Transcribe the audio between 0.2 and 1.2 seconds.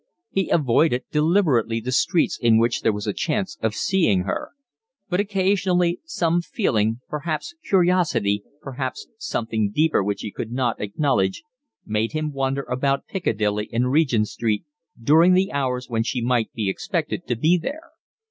He avoided